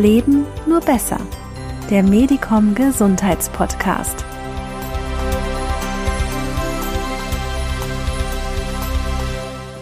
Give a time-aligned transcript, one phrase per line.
[0.00, 1.20] Leben nur besser.
[1.90, 4.24] Der Medicom Gesundheitspodcast.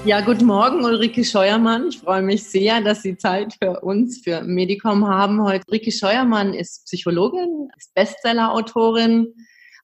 [0.05, 1.91] Ja, guten Morgen, Ulrike Scheuermann.
[1.91, 5.63] Ich freue mich sehr, dass Sie Zeit für uns, für Medicom haben heute.
[5.69, 9.35] Ulrike Scheuermann ist Psychologin, ist Bestsellerautorin,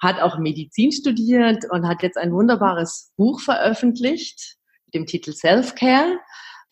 [0.00, 4.56] hat auch Medizin studiert und hat jetzt ein wunderbares Buch veröffentlicht
[4.86, 6.18] mit dem Titel Self-Care.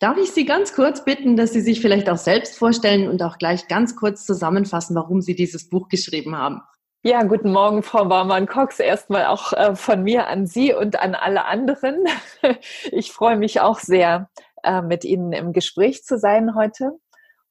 [0.03, 3.37] Darf ich Sie ganz kurz bitten, dass Sie sich vielleicht auch selbst vorstellen und auch
[3.37, 6.59] gleich ganz kurz zusammenfassen, warum Sie dieses Buch geschrieben haben?
[7.03, 8.81] Ja, guten Morgen, Frau Barmann-Cox.
[8.81, 12.03] Erstmal auch äh, von mir an Sie und an alle anderen.
[12.91, 14.29] Ich freue mich auch sehr,
[14.63, 16.91] äh, mit Ihnen im Gespräch zu sein heute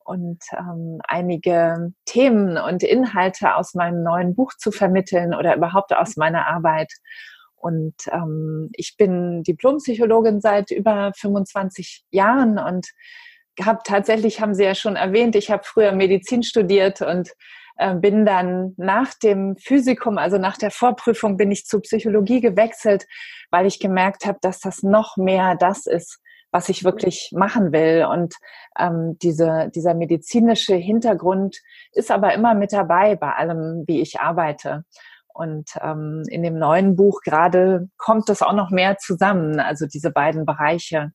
[0.05, 6.16] und ähm, einige Themen und Inhalte aus meinem neuen Buch zu vermitteln oder überhaupt aus
[6.16, 6.93] meiner Arbeit.
[7.62, 12.88] Und ähm, ich bin Diplompsychologin seit über 25 Jahren und
[13.60, 17.30] habe tatsächlich, haben Sie ja schon erwähnt, ich habe früher Medizin studiert und
[17.77, 23.07] äh, bin dann nach dem Physikum, also nach der Vorprüfung, bin ich zu Psychologie gewechselt,
[23.51, 26.19] weil ich gemerkt habe, dass das noch mehr das ist,
[26.51, 28.07] was ich wirklich machen will.
[28.10, 28.35] Und
[28.79, 31.59] ähm, diese, dieser medizinische Hintergrund
[31.93, 34.85] ist aber immer mit dabei bei allem, wie ich arbeite.
[35.35, 40.11] Und ähm, in dem neuen Buch gerade kommt das auch noch mehr zusammen, also diese
[40.11, 41.13] beiden Bereiche.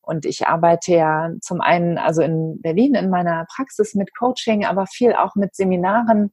[0.00, 4.86] Und ich arbeite ja zum einen also in Berlin in meiner Praxis mit Coaching, aber
[4.86, 6.32] viel auch mit Seminaren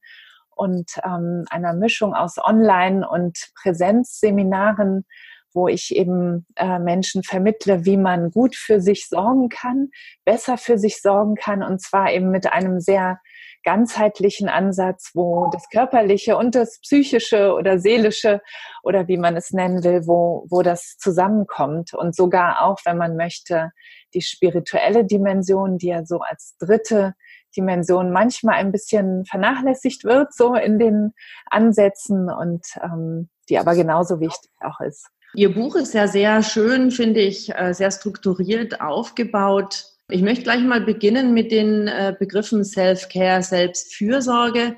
[0.56, 5.06] und ähm, einer Mischung aus Online- und Präsenzseminaren,
[5.54, 9.90] wo ich eben äh, Menschen vermittle, wie man gut für sich sorgen kann,
[10.24, 13.20] besser für sich sorgen kann und zwar eben mit einem sehr
[13.66, 18.42] ganzheitlichen Ansatz, wo das Körperliche und das Psychische oder Seelische
[18.84, 23.18] oder wie man es nennen will, wo, wo das zusammenkommt und sogar auch, wenn man
[23.18, 23.72] möchte,
[24.14, 27.16] die spirituelle Dimension, die ja so als dritte
[27.58, 31.14] Dimension manchmal ein bisschen vernachlässigt wird, so in den
[31.50, 35.08] Ansätzen und ähm, die aber genauso wichtig auch ist.
[35.34, 39.95] Ihr Buch ist ja sehr schön, finde ich, äh, sehr strukturiert aufgebaut.
[40.10, 44.76] Ich möchte gleich mal beginnen mit den äh, Begriffen Self-Care, Selbstfürsorge.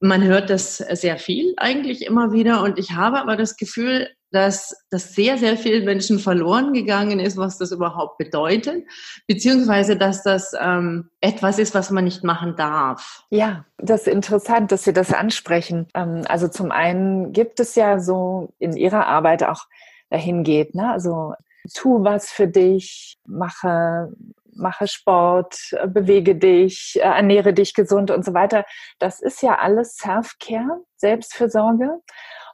[0.00, 4.74] Man hört das sehr viel eigentlich immer wieder und ich habe aber das Gefühl, dass
[4.90, 8.84] das sehr, sehr vielen Menschen verloren gegangen ist, was das überhaupt bedeutet,
[9.28, 13.22] beziehungsweise dass das ähm, etwas ist, was man nicht machen darf.
[13.30, 15.86] Ja, das ist interessant, dass Sie das ansprechen.
[15.94, 19.66] Ähm, also zum einen gibt es ja so in Ihrer Arbeit auch
[20.10, 20.90] dahin geht, ne?
[20.90, 21.34] also
[21.72, 24.12] tu was für dich, mache
[24.56, 28.64] mache Sport, äh, bewege dich, äh, ernähre dich gesund und so weiter.
[28.98, 32.00] Das ist ja alles Self-Care, Selbstfürsorge.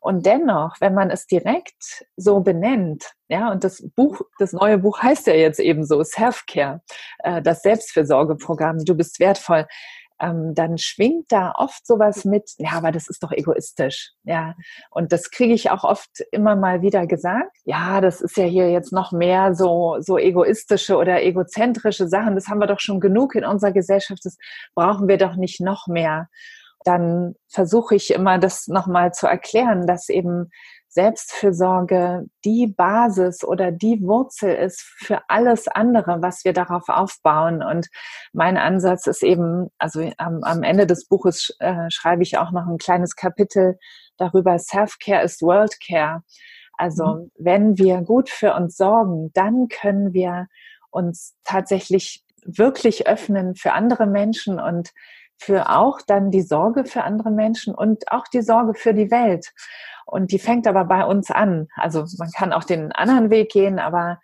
[0.00, 5.02] Und dennoch, wenn man es direkt so benennt, ja, und das Buch, das neue Buch
[5.02, 6.80] heißt ja jetzt eben so, Self-Care,
[7.18, 9.66] äh, das Selbstfürsorgeprogramm, du bist wertvoll,
[10.20, 14.54] ähm, dann schwingt da oft sowas mit, ja, aber das ist doch egoistisch, ja.
[14.90, 17.56] Und das kriege ich auch oft immer mal wieder gesagt.
[17.64, 22.34] Ja, das ist ja hier jetzt noch mehr so, so egoistische oder egozentrische Sachen.
[22.34, 24.24] Das haben wir doch schon genug in unserer Gesellschaft.
[24.24, 24.36] Das
[24.74, 26.28] brauchen wir doch nicht noch mehr.
[26.84, 30.50] Dann versuche ich immer, das nochmal zu erklären, dass eben
[30.90, 37.62] Selbstfürsorge die Basis oder die Wurzel ist für alles andere, was wir darauf aufbauen.
[37.62, 37.88] Und
[38.32, 42.66] mein Ansatz ist eben, also am, am Ende des Buches äh, schreibe ich auch noch
[42.66, 43.78] ein kleines Kapitel
[44.16, 46.22] darüber, Self-Care ist World Care.
[46.76, 47.30] Also mhm.
[47.38, 50.48] wenn wir gut für uns sorgen, dann können wir
[50.90, 54.90] uns tatsächlich wirklich öffnen für andere Menschen und
[55.40, 59.52] für auch dann die Sorge für andere Menschen und auch die Sorge für die Welt.
[60.06, 61.68] Und die fängt aber bei uns an.
[61.76, 64.20] Also man kann auch den anderen Weg gehen, aber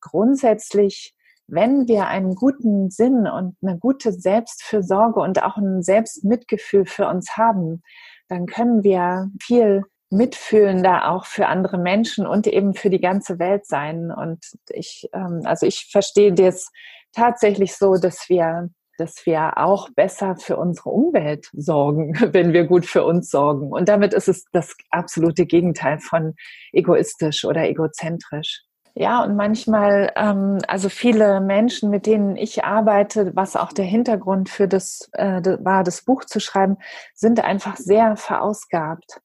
[0.00, 1.14] grundsätzlich,
[1.46, 7.36] wenn wir einen guten Sinn und eine gute Selbstfürsorge und auch ein Selbstmitgefühl für uns
[7.36, 7.82] haben,
[8.28, 13.66] dann können wir viel mitfühlender auch für andere Menschen und eben für die ganze Welt
[13.66, 14.10] sein.
[14.10, 16.70] Und ich, ähm, also ich verstehe das
[17.12, 22.86] tatsächlich so, dass wir dass wir auch besser für unsere Umwelt sorgen, wenn wir gut
[22.86, 23.72] für uns sorgen.
[23.72, 26.34] Und damit ist es das absolute Gegenteil von
[26.72, 28.62] egoistisch oder egozentrisch.
[28.98, 34.48] Ja, und manchmal, ähm, also viele Menschen, mit denen ich arbeite, was auch der Hintergrund
[34.48, 36.78] für das äh, war, das Buch zu schreiben,
[37.14, 39.20] sind einfach sehr verausgabt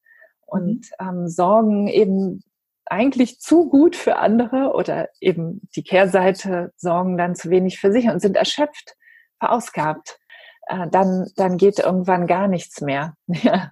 [0.46, 1.08] und mhm.
[1.08, 2.44] ähm, sorgen eben
[2.86, 8.10] eigentlich zu gut für andere oder eben die Kehrseite sorgen dann zu wenig für sich
[8.10, 8.98] und sind erschöpft
[9.42, 10.18] verausgabt,
[10.68, 13.16] äh, dann, dann geht irgendwann gar nichts mehr.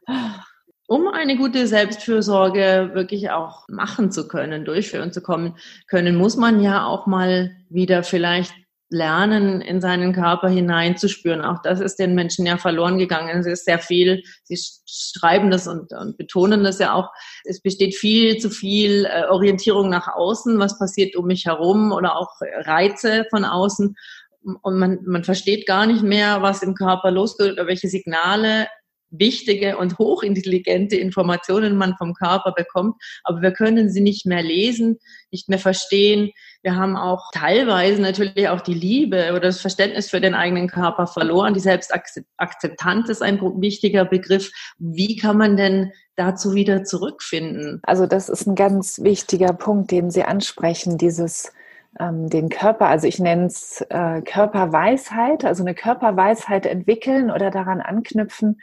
[0.87, 5.55] um eine gute Selbstfürsorge wirklich auch machen zu können, durchführen zu kommen
[5.87, 8.53] können, muss man ja auch mal wieder vielleicht
[8.91, 11.41] lernen, in seinen Körper hineinzuspüren.
[11.41, 13.37] Auch das ist den Menschen ja verloren gegangen.
[13.37, 17.09] Es ist sehr viel, sie schreiben das und, und betonen das ja auch,
[17.43, 22.17] es besteht viel zu viel äh, Orientierung nach außen, was passiert um mich herum oder
[22.17, 22.31] auch
[22.61, 23.95] Reize von außen.
[24.41, 28.67] Und man, man versteht gar nicht mehr, was im Körper losgeht oder welche Signale
[29.11, 34.99] wichtige und hochintelligente Informationen man vom Körper bekommt, aber wir können sie nicht mehr lesen,
[35.31, 36.31] nicht mehr verstehen.
[36.61, 41.07] Wir haben auch teilweise natürlich auch die Liebe oder das Verständnis für den eigenen Körper
[41.07, 41.53] verloren.
[41.53, 44.51] Die Selbstakzeptanz ist ein wichtiger Begriff.
[44.77, 47.79] Wie kann man denn dazu wieder zurückfinden?
[47.83, 51.53] Also das ist ein ganz wichtiger Punkt, den Sie ansprechen, dieses
[51.99, 57.81] ähm, den Körper, also ich nenne es äh, Körperweisheit, also eine Körperweisheit entwickeln oder daran
[57.81, 58.61] anknüpfen.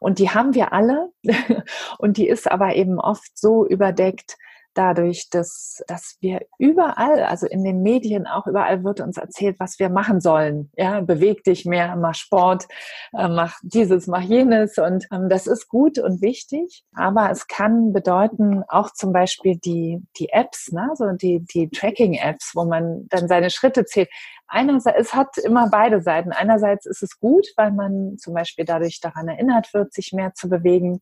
[0.00, 1.10] Und die haben wir alle.
[1.98, 4.36] und die ist aber eben oft so überdeckt,
[4.78, 9.80] dadurch, dass, dass wir überall, also in den Medien auch überall wird uns erzählt, was
[9.80, 10.70] wir machen sollen.
[10.76, 12.68] Ja, beweg dich mehr, mach Sport,
[13.12, 16.84] äh, mach dieses, mach jenes und ähm, das ist gut und wichtig.
[16.94, 22.52] Aber es kann bedeuten, auch zum Beispiel die, die Apps, ne, so die, die Tracking-Apps,
[22.54, 24.08] wo man dann seine Schritte zählt.
[24.46, 26.30] Einerseits, es hat immer beide Seiten.
[26.30, 30.48] Einerseits ist es gut, weil man zum Beispiel dadurch daran erinnert wird, sich mehr zu
[30.48, 31.00] bewegen.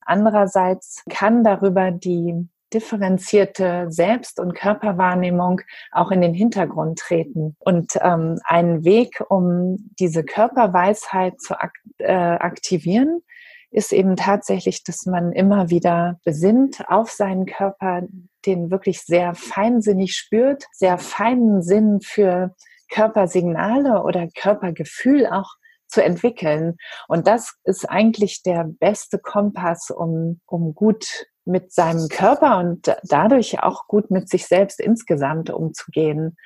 [0.00, 5.60] Andererseits kann darüber die differenzierte Selbst- und Körperwahrnehmung
[5.92, 7.56] auch in den Hintergrund treten.
[7.58, 13.22] Und ähm, ein Weg, um diese Körperweisheit zu ak äh, aktivieren,
[13.70, 18.02] ist eben tatsächlich, dass man immer wieder besinnt auf seinen Körper,
[18.44, 22.54] den wirklich sehr feinsinnig spürt, sehr feinen Sinn für
[22.90, 25.54] Körpersignale oder Körpergefühl auch
[25.86, 26.76] zu entwickeln.
[27.08, 33.62] Und das ist eigentlich der beste Kompass, um, um gut mit seinem Körper und dadurch
[33.62, 36.36] auch gut mit sich selbst insgesamt umzugehen.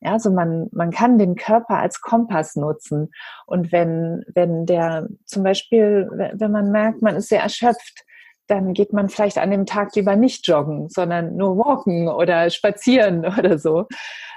[0.00, 3.10] Ja, also man, man kann den Körper als Kompass nutzen.
[3.46, 8.04] Und wenn, wenn der zum Beispiel, wenn man merkt, man ist sehr erschöpft,
[8.48, 13.24] dann geht man vielleicht an dem Tag lieber nicht joggen, sondern nur walken oder spazieren
[13.38, 13.86] oder so.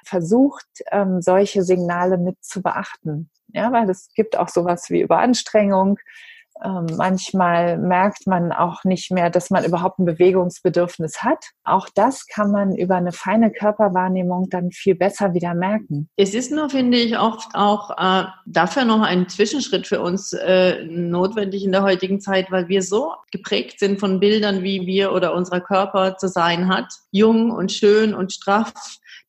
[0.06, 3.30] Versucht, ähm, solche Signale mit zu beachten.
[3.48, 5.98] Ja, weil es gibt auch sowas wie Überanstrengung.
[6.64, 11.44] Ähm, manchmal merkt man auch nicht mehr, dass man überhaupt ein Bewegungsbedürfnis hat.
[11.66, 16.10] Auch das kann man über eine feine Körperwahrnehmung dann viel besser wieder merken.
[16.16, 20.86] Es ist nur, finde ich, oft auch äh, dafür noch ein Zwischenschritt für uns äh,
[20.86, 25.34] notwendig in der heutigen Zeit, weil wir so geprägt sind von Bildern, wie wir oder
[25.34, 28.72] unser Körper zu sein hat, jung und schön und straff,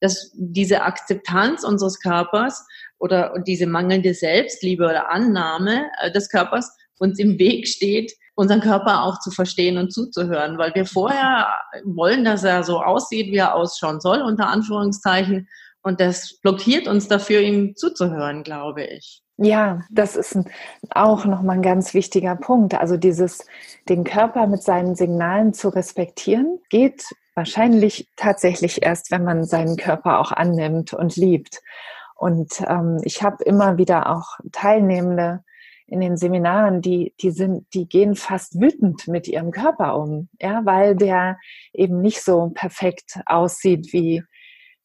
[0.01, 2.65] dass diese Akzeptanz unseres Körpers
[2.99, 9.03] oder diese mangelnde Selbstliebe oder Annahme äh, des Körpers uns im Weg steht, unseren Körper
[9.05, 11.49] auch zu verstehen und zuzuhören, weil wir vorher
[11.85, 15.49] wollen, dass er so aussieht, wie er ausschauen soll, unter Anführungszeichen.
[15.83, 19.23] Und das blockiert uns dafür, ihm zuzuhören, glaube ich.
[19.39, 20.39] Ja, das ist
[20.91, 22.75] auch nochmal ein ganz wichtiger Punkt.
[22.75, 23.47] Also dieses,
[23.89, 27.05] den Körper mit seinen Signalen zu respektieren, geht
[27.35, 31.61] wahrscheinlich tatsächlich erst, wenn man seinen Körper auch annimmt und liebt.
[32.15, 35.45] Und ähm, ich habe immer wieder auch Teilnehmende,
[35.89, 40.63] in den Seminaren, die, die sind, die gehen fast wütend mit ihrem Körper um, ja,
[40.65, 41.39] weil der
[41.73, 44.23] eben nicht so perfekt aussieht, wie,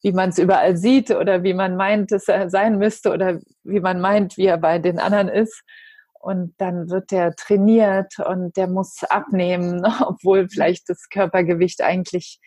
[0.02, 3.80] wie man es überall sieht oder wie man meint, dass er sein müsste oder wie
[3.80, 5.62] man meint, wie er bei den anderen ist.
[6.20, 12.38] Und dann wird der trainiert und der muss abnehmen, obwohl vielleicht das Körpergewicht eigentlich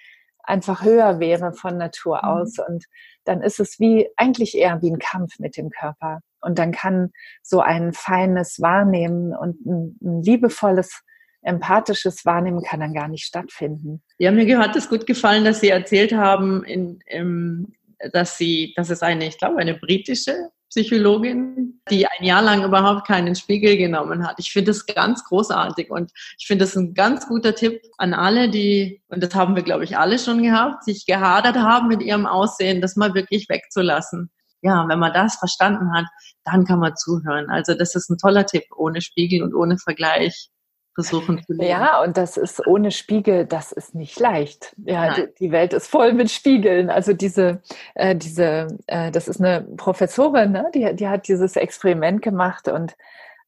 [0.43, 2.29] einfach höher wäre von Natur mhm.
[2.29, 2.55] aus.
[2.65, 2.85] Und
[3.25, 6.21] dann ist es wie eigentlich eher wie ein Kampf mit dem Körper.
[6.45, 7.11] Und dann kann
[7.41, 11.01] so ein feines Wahrnehmen und ein, ein liebevolles,
[11.41, 14.01] empathisches Wahrnehmen kann dann gar nicht stattfinden.
[14.17, 17.73] Ja, mir hat es gut gefallen, dass Sie erzählt haben, in, in,
[18.13, 23.07] dass Sie, dass es eine, ich glaube, eine britische Psychologin, die ein Jahr lang überhaupt
[23.07, 24.35] keinen Spiegel genommen hat.
[24.39, 28.49] Ich finde das ganz großartig und ich finde das ein ganz guter Tipp an alle,
[28.49, 32.25] die, und das haben wir, glaube ich, alle schon gehabt, sich gehadert haben mit ihrem
[32.25, 34.31] Aussehen, das mal wirklich wegzulassen
[34.65, 36.05] ja, wenn man das verstanden hat,
[36.43, 37.49] dann kann man zuhören.
[37.49, 40.49] Also das ist ein toller Tipp, ohne Spiegel und ohne Vergleich
[40.95, 41.69] versuchen zu leben.
[41.69, 44.73] Ja, und das ist ohne Spiegel, das ist nicht leicht.
[44.83, 46.89] Ja, die, die, Welt ist voll mit Spiegeln.
[46.89, 47.61] Also diese,
[47.93, 50.71] äh, diese, äh, das ist eine Professorin, ne?
[50.73, 52.95] die, die hat dieses Experiment gemacht und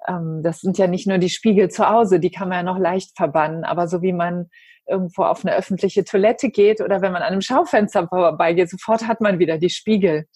[0.07, 2.79] ähm, das sind ja nicht nur die Spiegel zu Hause, die kann man ja noch
[2.79, 4.49] leicht verbannen, aber so wie man
[4.87, 9.21] irgendwo auf eine öffentliche Toilette geht oder wenn man an einem Schaufenster vorbeigeht, sofort hat
[9.21, 10.27] man wieder die Spiegel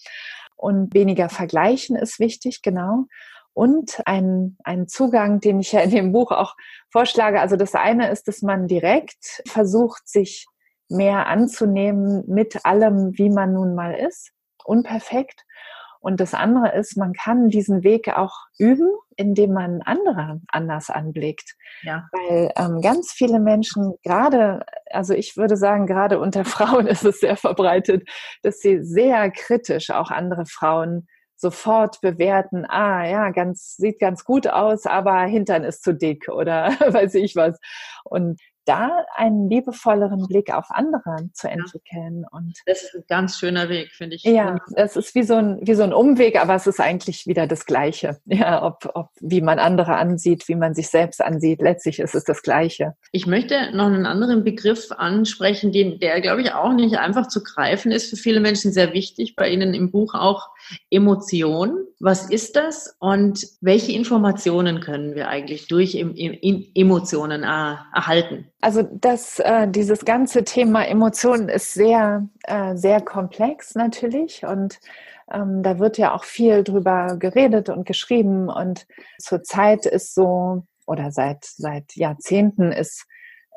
[0.62, 3.06] und weniger vergleichen ist wichtig, genau.
[3.54, 6.56] Und ein, ein Zugang, den ich ja in dem Buch auch
[6.90, 7.42] vorschlage.
[7.42, 10.46] Also das eine ist, dass man direkt versucht, sich
[10.88, 14.32] mehr anzunehmen mit allem, wie man nun mal ist.
[14.64, 15.44] Unperfekt.
[16.02, 21.56] Und das andere ist, man kann diesen Weg auch üben, indem man andere anders anblickt.
[21.84, 22.10] Ja.
[22.12, 27.20] Weil ähm, ganz viele Menschen, gerade, also ich würde sagen, gerade unter Frauen ist es
[27.20, 28.10] sehr verbreitet,
[28.42, 34.48] dass sie sehr kritisch auch andere Frauen sofort bewerten, ah ja, ganz, sieht ganz gut
[34.48, 37.60] aus, aber Hintern ist zu dick oder weiß ich was.
[38.04, 42.26] Und da einen liebevolleren Blick auf andere zu entwickeln.
[42.32, 44.24] Und das ist ein ganz schöner Weg, finde ich.
[44.24, 47.48] Ja, es ist wie so, ein, wie so ein Umweg, aber es ist eigentlich wieder
[47.48, 48.20] das Gleiche.
[48.42, 52.24] Ja, ob, ob, wie man andere ansieht, wie man sich selbst ansieht, letztlich ist es
[52.24, 52.96] das Gleiche.
[53.12, 57.44] Ich möchte noch einen anderen Begriff ansprechen, den, der, glaube ich, auch nicht einfach zu
[57.44, 60.50] greifen ist, für viele Menschen sehr wichtig, bei Ihnen im Buch auch
[60.90, 61.86] Emotion.
[62.00, 68.48] Was ist das und welche Informationen können wir eigentlich durch Emotionen äh, erhalten?
[68.62, 74.80] Also das, äh, dieses ganze Thema Emotionen ist sehr, äh, sehr komplex natürlich und
[75.32, 78.88] ähm, da wird ja auch viel drüber geredet und geschrieben und
[79.20, 83.06] zurzeit ist so oder seit seit Jahrzehnten ist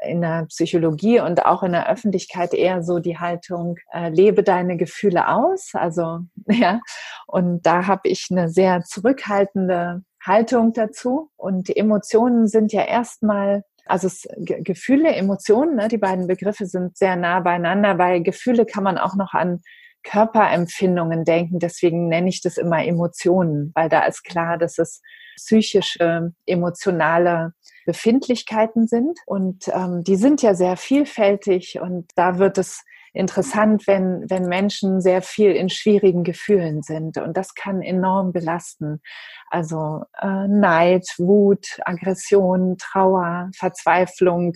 [0.07, 4.77] in der Psychologie und auch in der Öffentlichkeit eher so die Haltung, äh, lebe deine
[4.77, 5.71] Gefühle aus.
[5.75, 6.81] Also, ja,
[7.27, 11.31] und da habe ich eine sehr zurückhaltende Haltung dazu.
[11.37, 17.17] Und Emotionen sind ja erstmal also es, Gefühle, Emotionen, ne, die beiden Begriffe sind sehr
[17.17, 19.61] nah beieinander, weil Gefühle kann man auch noch an
[20.05, 21.59] Körperempfindungen denken.
[21.59, 25.03] Deswegen nenne ich das immer Emotionen, weil da ist klar, dass es
[25.37, 27.53] psychische, emotionale
[27.85, 29.19] Befindlichkeiten sind.
[29.27, 35.01] Und ähm, die sind ja sehr vielfältig und da wird es interessant, wenn, wenn Menschen
[35.01, 37.17] sehr viel in schwierigen Gefühlen sind.
[37.17, 39.01] Und das kann enorm belasten.
[39.49, 44.55] Also äh, Neid, Wut, Aggression, Trauer, Verzweiflung,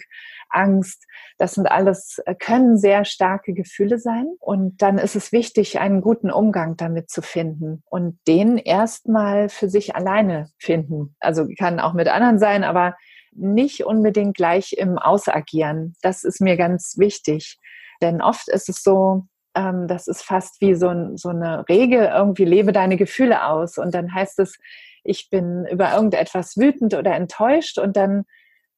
[0.51, 1.07] Angst.
[1.39, 4.27] Das sind alles, äh, können sehr starke Gefühle sein.
[4.41, 9.69] Und dann ist es wichtig, einen guten Umgang damit zu finden und den erstmal für
[9.69, 11.15] sich alleine finden.
[11.21, 12.97] Also kann auch mit anderen sein, aber
[13.39, 15.95] nicht unbedingt gleich im Ausagieren.
[16.03, 17.59] Das ist mir ganz wichtig.
[18.03, 22.11] Denn oft ist es so, ähm, das ist fast wie so, ein, so eine Regel,
[22.15, 23.79] irgendwie lebe deine Gefühle aus.
[23.79, 24.57] Und dann heißt es,
[25.05, 28.25] ich bin über irgendetwas wütend oder enttäuscht und dann,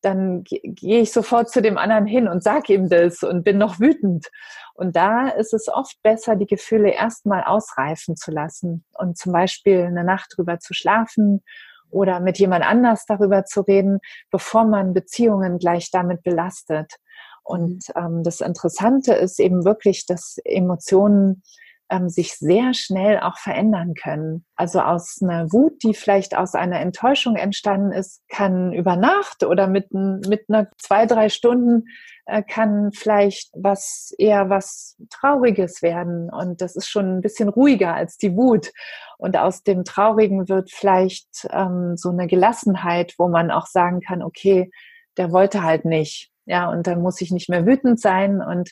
[0.01, 3.81] dann gehe ich sofort zu dem anderen hin und sage ihm das und bin noch
[3.81, 4.29] wütend.
[4.75, 9.83] Und da ist es oft besser, die Gefühle erstmal ausreifen zu lassen und zum Beispiel
[9.83, 11.43] eine Nacht drüber zu schlafen
[11.91, 16.97] oder mit jemand anders darüber zu reden, bevor man Beziehungen gleich damit belastet.
[17.43, 21.43] Und ähm, das Interessante ist eben wirklich, dass Emotionen
[21.91, 24.45] ähm, sich sehr schnell auch verändern können.
[24.57, 29.67] Also aus einer Wut, die vielleicht aus einer Enttäuschung entstanden ist, kann über Nacht oder
[29.67, 31.85] mit, mit einer zwei, drei Stunden
[32.27, 36.31] äh, kann vielleicht was eher was Trauriges werden.
[36.31, 38.71] Und das ist schon ein bisschen ruhiger als die Wut.
[39.19, 44.23] Und aus dem Traurigen wird vielleicht ähm, so eine Gelassenheit, wo man auch sagen kann,
[44.23, 44.71] okay,
[45.17, 46.31] der wollte halt nicht.
[46.47, 48.71] Ja, und dann muss ich nicht mehr wütend sein und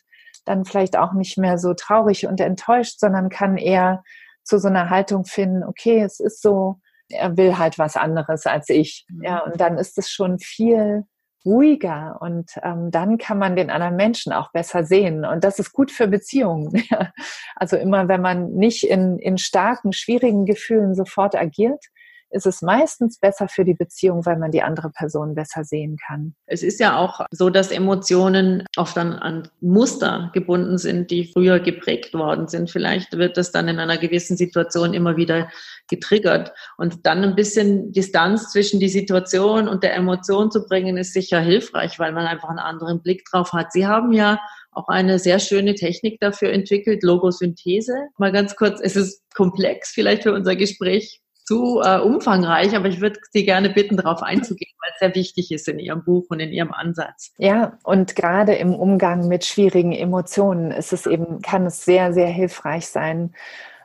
[0.48, 4.02] dann vielleicht auch nicht mehr so traurig und enttäuscht, sondern kann eher
[4.44, 8.68] zu so einer Haltung finden, okay, es ist so, er will halt was anderes als
[8.68, 9.06] ich.
[9.22, 11.04] Ja, und dann ist es schon viel
[11.44, 15.24] ruhiger und ähm, dann kann man den anderen Menschen auch besser sehen.
[15.24, 16.82] Und das ist gut für Beziehungen.
[17.56, 21.84] also immer, wenn man nicht in, in starken, schwierigen Gefühlen sofort agiert,
[22.30, 26.34] ist es meistens besser für die Beziehung, weil man die andere Person besser sehen kann.
[26.46, 31.60] Es ist ja auch so, dass Emotionen oft dann an Muster gebunden sind, die früher
[31.60, 32.70] geprägt worden sind.
[32.70, 35.48] Vielleicht wird das dann in einer gewissen Situation immer wieder
[35.88, 36.52] getriggert.
[36.76, 41.40] Und dann ein bisschen Distanz zwischen die Situation und der Emotion zu bringen, ist sicher
[41.40, 43.72] hilfreich, weil man einfach einen anderen Blick drauf hat.
[43.72, 44.38] Sie haben ja
[44.72, 47.94] auch eine sehr schöne Technik dafür entwickelt, Logosynthese.
[48.18, 53.00] Mal ganz kurz, es ist komplex vielleicht für unser Gespräch zu äh, umfangreich, aber ich
[53.00, 56.40] würde Sie gerne bitten, darauf einzugehen, weil es sehr wichtig ist in Ihrem Buch und
[56.40, 57.32] in Ihrem Ansatz.
[57.38, 62.26] Ja, und gerade im Umgang mit schwierigen Emotionen ist es eben, kann es sehr, sehr
[62.26, 63.32] hilfreich sein.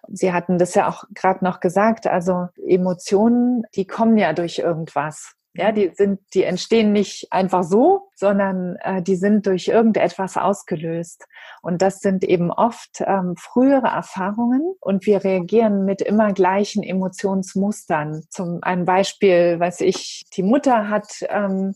[0.10, 5.34] Sie hatten das ja auch gerade noch gesagt, also Emotionen, die kommen ja durch irgendwas.
[5.56, 11.26] Ja, die sind, die entstehen nicht einfach so, sondern äh, die sind durch irgendetwas ausgelöst.
[11.62, 18.24] Und das sind eben oft ähm, frühere Erfahrungen und wir reagieren mit immer gleichen Emotionsmustern.
[18.30, 21.76] Zum ein Beispiel, weiß ich, die Mutter hat ähm,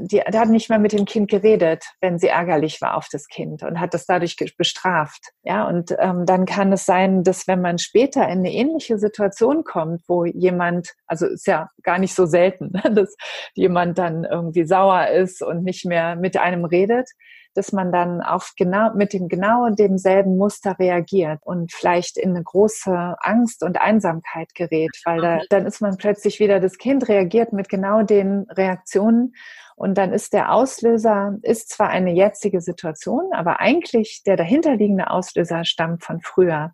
[0.00, 3.28] die, der hat nicht mehr mit dem Kind geredet, wenn sie ärgerlich war auf das
[3.28, 5.32] Kind und hat das dadurch bestraft.
[5.42, 9.64] Ja, und ähm, dann kann es sein, dass wenn man später in eine ähnliche Situation
[9.64, 13.16] kommt, wo jemand, also ist ja gar nicht so selten, dass
[13.54, 17.08] jemand dann irgendwie sauer ist und nicht mehr mit einem redet,
[17.56, 22.42] dass man dann auf genau, mit dem genau demselben Muster reagiert und vielleicht in eine
[22.42, 27.52] große Angst und Einsamkeit gerät, weil da, dann ist man plötzlich wieder, das Kind reagiert
[27.52, 29.34] mit genau den Reaktionen
[29.76, 35.64] und dann ist der Auslöser, ist zwar eine jetzige Situation, aber eigentlich der dahinterliegende Auslöser
[35.64, 36.72] stammt von früher.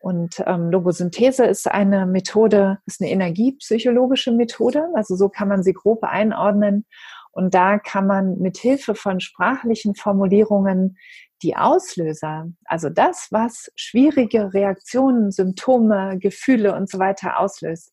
[0.00, 4.88] Und ähm, Logosynthese ist eine Methode, ist eine energiepsychologische Methode.
[4.94, 6.84] Also so kann man sie grob einordnen.
[7.32, 10.96] Und da kann man mit Hilfe von sprachlichen Formulierungen
[11.42, 17.92] die Auslöser, also das, was schwierige Reaktionen, Symptome, Gefühle und so weiter auslöst,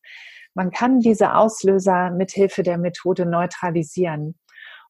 [0.58, 4.36] man kann diese Auslöser mit Hilfe der Methode neutralisieren.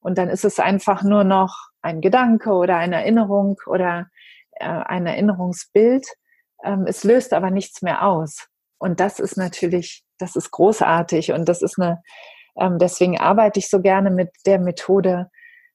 [0.00, 4.06] Und dann ist es einfach nur noch ein Gedanke oder eine Erinnerung oder
[4.52, 6.06] äh, ein Erinnerungsbild.
[6.64, 8.48] Ähm, es löst aber nichts mehr aus.
[8.78, 12.02] Und das ist natürlich, das ist großartig und das ist eine
[12.58, 15.30] ähm, deswegen arbeite ich so gerne mit der Methode,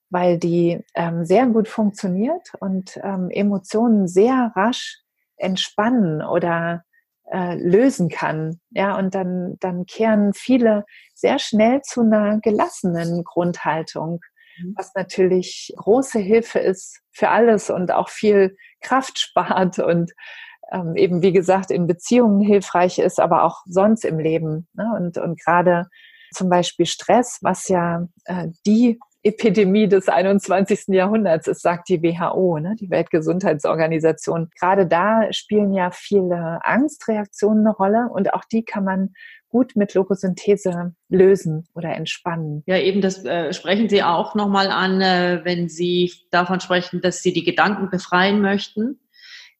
[0.09, 5.03] weil die ähm, sehr gut funktioniert und ähm, Emotionen sehr rasch
[5.37, 6.83] entspannen oder
[7.31, 8.59] äh, lösen kann.
[8.71, 14.19] Ja, und dann, dann kehren viele sehr schnell zu einer gelassenen Grundhaltung,
[14.59, 14.73] mhm.
[14.77, 20.11] was natürlich große Hilfe ist für alles und auch viel Kraft spart und
[20.71, 24.67] ähm, eben, wie gesagt, in Beziehungen hilfreich ist, aber auch sonst im Leben.
[24.73, 24.91] Ne?
[24.97, 25.87] Und, und gerade
[26.31, 30.89] zum Beispiel Stress, was ja äh, die Epidemie des 21.
[30.89, 34.49] Jahrhunderts ist, sagt die WHO, ne, die Weltgesundheitsorganisation.
[34.59, 39.13] Gerade da spielen ja viele Angstreaktionen eine Rolle und auch die kann man
[39.49, 42.63] gut mit Logosynthese lösen oder entspannen.
[42.65, 47.21] Ja, eben das äh, sprechen Sie auch nochmal an, äh, wenn Sie davon sprechen, dass
[47.21, 48.99] Sie die Gedanken befreien möchten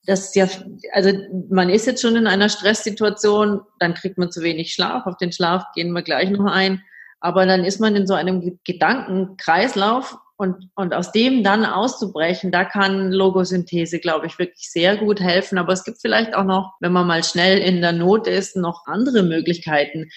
[0.06, 0.48] das ja,
[0.92, 1.12] also
[1.50, 5.06] man ist jetzt schon in einer Stresssituation, dann kriegt man zu wenig Schlaf.
[5.06, 6.84] Auf den Schlaf gehen wir gleich noch ein.
[7.24, 12.66] Aber dann ist man in so einem Gedankenkreislauf und, und aus dem dann auszubrechen, da
[12.66, 15.58] kann Logosynthese, glaube ich, wirklich sehr gut helfen.
[15.58, 18.86] Aber es gibt vielleicht auch noch, wenn man mal schnell in der Not ist, noch
[18.88, 20.10] andere Möglichkeiten,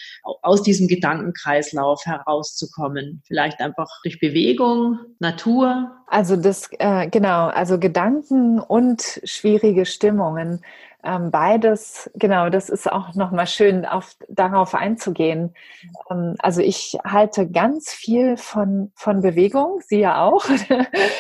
[0.43, 3.23] aus diesem Gedankenkreislauf herauszukommen.
[3.25, 5.93] Vielleicht einfach durch Bewegung, Natur.
[6.09, 10.61] Also das, äh, genau, also Gedanken und schwierige Stimmungen
[11.05, 15.55] ähm, beides, genau, das ist auch nochmal schön, auf, darauf einzugehen.
[16.11, 20.45] Ähm, also ich halte ganz viel von, von Bewegung, Sie ja auch.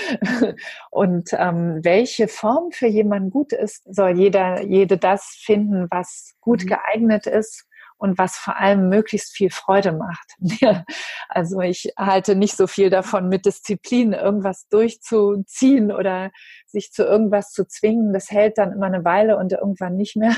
[0.91, 6.65] Und ähm, welche Form für jemanden gut ist, soll jeder, jede das finden, was gut
[6.65, 6.69] mhm.
[6.69, 7.67] geeignet ist
[7.99, 10.37] und was vor allem möglichst viel Freude macht.
[11.29, 16.31] also ich halte nicht so viel davon, mit Disziplin irgendwas durchzuziehen oder
[16.67, 18.13] sich zu irgendwas zu zwingen.
[18.13, 20.35] Das hält dann immer eine Weile und irgendwann nicht mehr.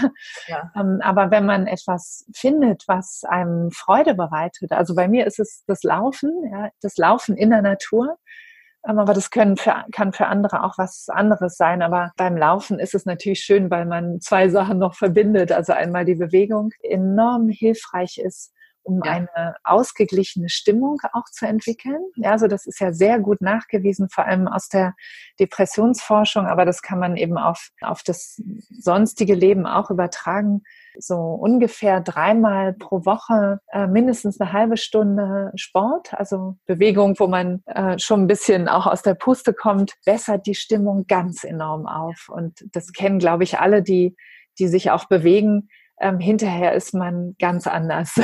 [0.46, 0.70] Ja.
[0.76, 5.64] Ähm, aber wenn man etwas findet, was einem Freude bereitet, also bei mir ist es
[5.66, 8.18] das Laufen, ja, das Laufen in der Natur,
[8.82, 11.82] aber das können für, kann für andere auch was anderes sein.
[11.82, 15.52] Aber beim Laufen ist es natürlich schön, weil man zwei Sachen noch verbindet.
[15.52, 19.12] Also einmal die Bewegung enorm hilfreich ist, um ja.
[19.12, 22.00] eine ausgeglichene Stimmung auch zu entwickeln.
[22.16, 24.94] Ja, also das ist ja sehr gut nachgewiesen, vor allem aus der
[25.38, 30.62] Depressionsforschung, aber das kann man eben auf, auf das sonstige Leben auch übertragen
[30.98, 37.62] so ungefähr dreimal pro Woche äh, mindestens eine halbe Stunde Sport, also Bewegung, wo man
[37.66, 42.28] äh, schon ein bisschen auch aus der Puste kommt, bessert die Stimmung ganz enorm auf.
[42.28, 44.16] Und das kennen, glaube ich, alle, die,
[44.58, 45.68] die sich auch bewegen.
[46.00, 48.14] Ähm, hinterher ist man ganz anders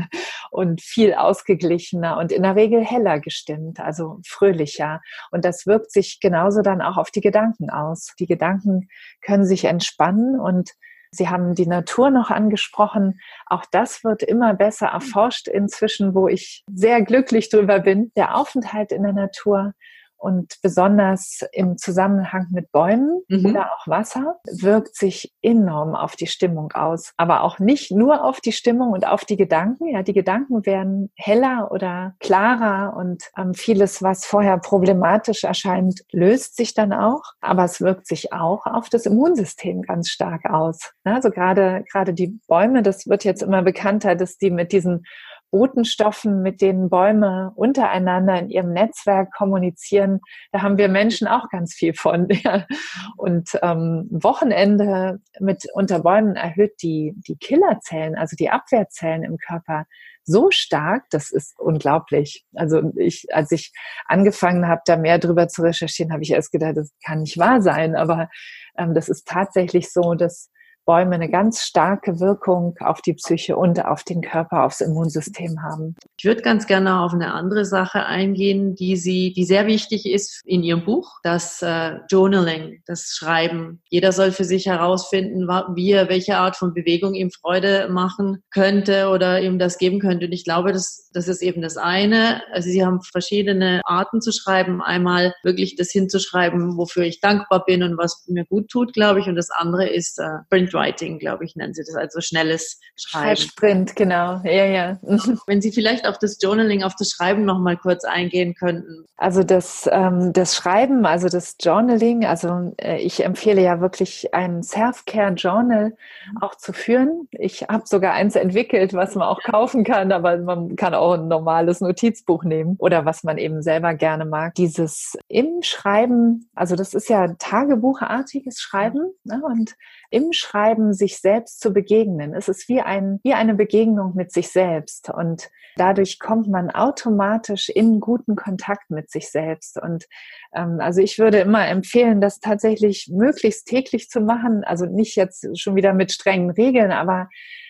[0.50, 5.00] und viel ausgeglichener und in der Regel heller gestimmt, also fröhlicher.
[5.30, 8.14] Und das wirkt sich genauso dann auch auf die Gedanken aus.
[8.18, 8.88] Die Gedanken
[9.20, 10.70] können sich entspannen und
[11.10, 13.20] Sie haben die Natur noch angesprochen.
[13.46, 18.12] Auch das wird immer besser erforscht inzwischen, wo ich sehr glücklich drüber bin.
[18.16, 19.74] Der Aufenthalt in der Natur
[20.18, 23.46] und besonders im Zusammenhang mit Bäumen mhm.
[23.46, 27.12] oder auch Wasser wirkt sich enorm auf die Stimmung aus.
[27.16, 29.88] Aber auch nicht nur auf die Stimmung und auf die Gedanken.
[29.88, 36.56] Ja, die Gedanken werden heller oder klarer und ähm, vieles, was vorher problematisch erscheint, löst
[36.56, 37.22] sich dann auch.
[37.40, 40.92] Aber es wirkt sich auch auf das Immunsystem ganz stark aus.
[41.04, 45.04] Also gerade, gerade die Bäume, das wird jetzt immer bekannter, dass die mit diesen
[45.50, 50.20] Botenstoffen, mit denen Bäume untereinander in ihrem Netzwerk kommunizieren,
[50.52, 52.28] da haben wir Menschen auch ganz viel von.
[53.16, 59.86] Und ähm, Wochenende mit unter Bäumen erhöht die, die Killerzellen, also die Abwehrzellen im Körper,
[60.28, 62.44] so stark, das ist unglaublich.
[62.54, 63.72] Also ich, als ich
[64.04, 67.62] angefangen habe, da mehr drüber zu recherchieren, habe ich erst gedacht, das kann nicht wahr
[67.62, 67.96] sein.
[67.96, 68.28] Aber
[68.76, 70.50] ähm, das ist tatsächlich so, dass
[70.88, 75.94] Bäume eine ganz starke Wirkung auf die Psyche und auf den Körper, aufs Immunsystem haben.
[76.16, 80.40] Ich würde ganz gerne auf eine andere Sache eingehen, die sie, die sehr wichtig ist
[80.46, 83.82] in Ihrem Buch, das äh, Journaling, das Schreiben.
[83.90, 89.10] Jeder soll für sich herausfinden, wie er, welche Art von Bewegung ihm Freude machen könnte
[89.10, 90.24] oder ihm das geben könnte.
[90.24, 92.40] Und ich glaube, das, das ist eben das eine.
[92.54, 94.80] Also Sie haben verschiedene Arten zu schreiben.
[94.80, 99.26] Einmal wirklich das hinzuschreiben, wofür ich dankbar bin und was mir gut tut, glaube ich.
[99.26, 103.36] Und das andere ist äh, Print Writing, glaube ich, nennen sie das, also schnelles Schreiben.
[103.36, 104.40] Sprint, genau.
[104.44, 104.98] Ja, ja.
[105.46, 109.04] Wenn Sie vielleicht auf das Journaling, auf das Schreiben noch mal kurz eingehen könnten.
[109.16, 114.62] Also das, ähm, das Schreiben, also das Journaling, also äh, ich empfehle ja wirklich ein
[114.62, 116.38] Self-Care-Journal mhm.
[116.40, 117.28] auch zu führen.
[117.32, 121.28] Ich habe sogar eins entwickelt, was man auch kaufen kann, aber man kann auch ein
[121.28, 124.54] normales Notizbuch nehmen oder was man eben selber gerne mag.
[124.54, 129.42] Dieses im Schreiben, also das ist ja tagebuchartiges Schreiben ne?
[129.44, 129.74] und
[130.10, 132.34] im Schreiben sich selbst zu begegnen.
[132.34, 137.68] Es ist wie ein, wie eine Begegnung mit sich selbst und dadurch kommt man automatisch
[137.68, 139.80] in guten Kontakt mit sich selbst.
[139.80, 140.06] Und
[140.54, 144.64] ähm, also ich würde immer empfehlen, das tatsächlich möglichst täglich zu machen.
[144.64, 147.28] Also nicht jetzt schon wieder mit strengen Regeln, aber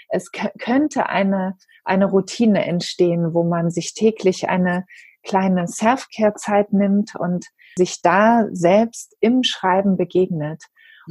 [0.09, 4.87] es könnte eine, eine Routine entstehen, wo man sich täglich eine
[5.23, 7.47] kleine Self-Care-Zeit nimmt und
[7.77, 10.65] sich da selbst im Schreiben begegnet.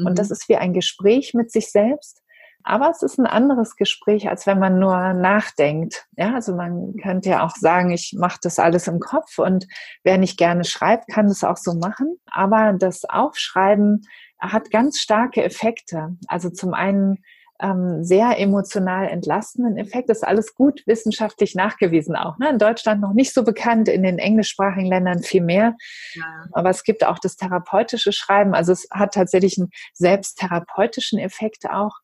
[0.05, 0.33] Und das mhm.
[0.33, 2.21] ist wie ein Gespräch mit sich selbst.
[2.63, 6.05] Aber es ist ein anderes Gespräch, als wenn man nur nachdenkt.
[6.17, 9.67] Ja, also man könnte ja auch sagen, ich mache das alles im Kopf und
[10.03, 12.17] wer nicht gerne schreibt, kann das auch so machen.
[12.29, 14.01] Aber das Aufschreiben
[14.37, 16.17] hat ganz starke Effekte.
[16.27, 17.23] Also zum einen
[17.59, 20.09] ähm, sehr emotional entlastenden Effekt.
[20.09, 22.37] Das ist alles gut wissenschaftlich nachgewiesen auch.
[22.37, 22.49] Ne?
[22.49, 25.75] In Deutschland noch nicht so bekannt, in den englischsprachigen Ländern viel mehr.
[26.13, 26.23] Ja.
[26.53, 28.53] Aber es gibt auch das therapeutische Schreiben.
[28.53, 31.95] Also es hat tatsächlich einen selbsttherapeutischen Effekt auch.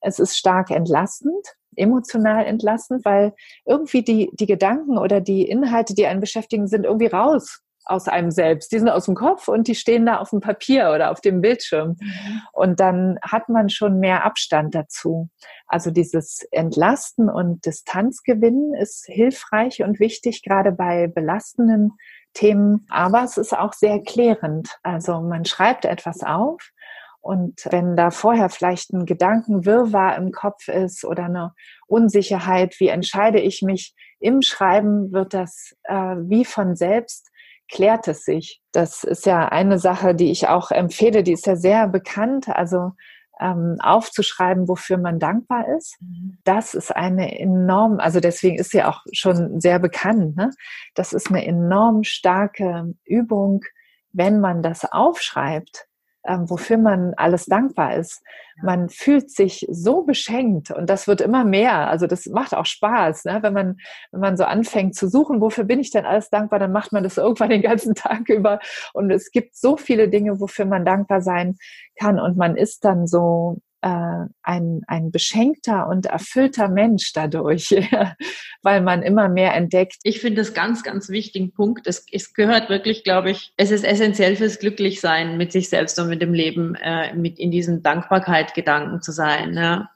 [0.00, 6.06] Es ist stark entlastend emotional entlastend, weil irgendwie die, die Gedanken oder die Inhalte, die
[6.06, 8.72] einen beschäftigen, sind irgendwie raus aus einem selbst.
[8.72, 11.40] Die sind aus dem Kopf und die stehen da auf dem Papier oder auf dem
[11.40, 11.96] Bildschirm.
[12.00, 12.40] Mhm.
[12.52, 15.28] Und dann hat man schon mehr Abstand dazu.
[15.66, 21.92] Also dieses Entlasten und Distanzgewinnen ist hilfreich und wichtig, gerade bei belastenden
[22.32, 22.86] Themen.
[22.90, 24.78] Aber es ist auch sehr klärend.
[24.82, 26.70] Also man schreibt etwas auf
[27.24, 31.54] und wenn da vorher vielleicht ein Gedankenwirrwarr im Kopf ist oder eine
[31.86, 37.30] Unsicherheit, wie entscheide ich mich im Schreiben, wird das äh, wie von selbst
[37.70, 38.62] klärt es sich.
[38.72, 42.48] Das ist ja eine Sache, die ich auch empfehle, die ist ja sehr bekannt.
[42.48, 42.92] Also
[43.40, 45.96] ähm, aufzuschreiben, wofür man dankbar ist.
[46.00, 46.38] Mhm.
[46.44, 50.36] Das ist eine enorm, also deswegen ist sie auch schon sehr bekannt.
[50.36, 50.50] Ne?
[50.94, 53.62] Das ist eine enorm starke Übung,
[54.12, 55.88] wenn man das aufschreibt
[56.24, 58.22] wofür man alles dankbar ist.
[58.62, 61.88] Man fühlt sich so beschenkt und das wird immer mehr.
[61.88, 63.38] Also das macht auch Spaß, ne?
[63.42, 63.76] wenn man
[64.12, 67.02] wenn man so anfängt zu suchen, wofür bin ich denn alles dankbar, dann macht man
[67.02, 68.60] das irgendwann den ganzen Tag über
[68.92, 71.56] und es gibt so viele Dinge, wofür man dankbar sein
[71.98, 77.68] kann und man ist dann so äh, ein, ein beschenkter und erfüllter Mensch dadurch,
[78.62, 79.96] weil man immer mehr entdeckt.
[80.04, 81.86] Ich finde das ganz, ganz wichtigen Punkt.
[81.86, 86.08] Es, es gehört wirklich, glaube ich, es ist essentiell fürs Glücklichsein mit sich selbst und
[86.08, 89.54] mit dem Leben, äh, mit in diesen Dankbarkeit-Gedanken zu sein.
[89.54, 89.90] Ja.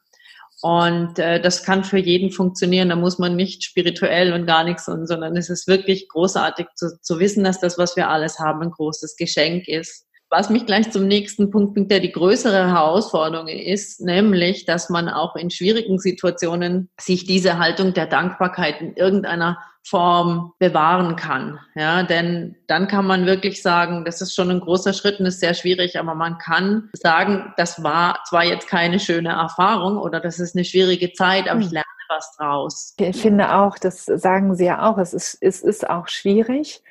[0.61, 2.91] Und äh, das kann für jeden funktionieren.
[2.91, 7.19] Da muss man nicht spirituell und gar nichts, sondern es ist wirklich großartig zu, zu
[7.21, 11.07] wissen, dass das, was wir alles haben, ein großes Geschenk ist was mich gleich zum
[11.07, 16.91] nächsten Punkt bringt, der die größere Herausforderung ist, nämlich, dass man auch in schwierigen Situationen
[17.01, 21.59] sich diese Haltung der Dankbarkeit in irgendeiner Form bewahren kann.
[21.75, 25.41] Ja, denn dann kann man wirklich sagen, das ist schon ein großer Schritt und ist
[25.41, 30.41] sehr schwierig, aber man kann sagen, das war zwar jetzt keine schöne Erfahrung oder das
[30.41, 31.75] ist eine schwierige Zeit, aber ich hm.
[31.75, 32.95] lerne was draus.
[32.99, 36.83] Ich finde auch, das sagen Sie ja auch, es ist, es ist auch schwierig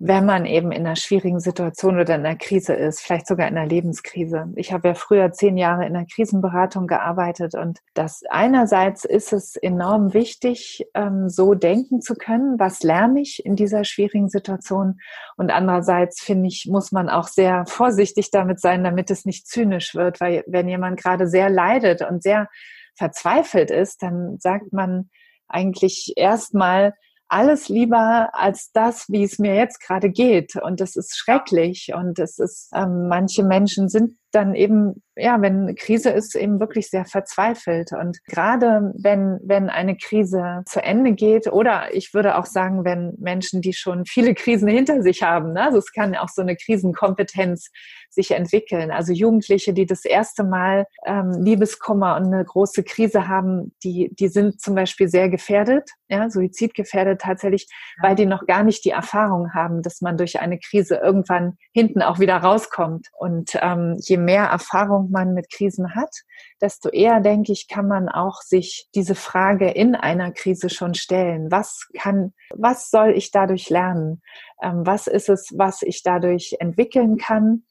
[0.00, 3.56] wenn man eben in einer schwierigen Situation oder in einer Krise ist, vielleicht sogar in
[3.56, 4.46] einer Lebenskrise.
[4.54, 9.56] Ich habe ja früher zehn Jahre in der Krisenberatung gearbeitet und das einerseits ist es
[9.56, 15.00] enorm wichtig, ähm, so denken zu können, was lerne ich in dieser schwierigen Situation
[15.36, 19.96] und andererseits finde ich, muss man auch sehr vorsichtig damit sein, damit es nicht zynisch
[19.96, 22.48] wird, weil wenn jemand gerade sehr leidet und sehr
[22.96, 25.10] verzweifelt ist, dann sagt man
[25.48, 26.94] eigentlich erstmal,
[27.28, 30.56] alles lieber als das, wie es mir jetzt gerade geht.
[30.56, 31.92] Und das ist schrecklich.
[31.94, 36.60] Und das ist, ähm, manche Menschen sind dann eben, ja, wenn eine Krise ist, eben
[36.60, 37.92] wirklich sehr verzweifelt.
[37.92, 43.14] Und gerade wenn, wenn eine Krise zu Ende geht, oder ich würde auch sagen, wenn
[43.18, 46.56] Menschen, die schon viele Krisen hinter sich haben, ne, also es kann auch so eine
[46.56, 47.70] Krisenkompetenz
[48.10, 48.90] sich entwickeln.
[48.90, 54.28] Also Jugendliche, die das erste Mal ähm, Liebeskummer und eine große Krise haben, die, die
[54.28, 57.66] sind zum Beispiel sehr gefährdet, ja, suizidgefährdet tatsächlich,
[58.00, 62.02] weil die noch gar nicht die Erfahrung haben, dass man durch eine Krise irgendwann hinten
[62.02, 63.08] auch wieder rauskommt.
[63.18, 66.14] Und ähm, je mehr Erfahrung man mit Krisen hat,
[66.60, 71.50] desto eher, denke ich, kann man auch sich diese Frage in einer Krise schon stellen.
[71.50, 74.22] Was kann, was soll ich dadurch lernen?
[74.62, 77.64] Ähm, was ist es, was ich dadurch entwickeln kann?